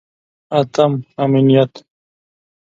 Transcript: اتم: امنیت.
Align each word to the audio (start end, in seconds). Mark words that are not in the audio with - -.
اتم: 0.59 0.91
امنیت. 1.23 1.73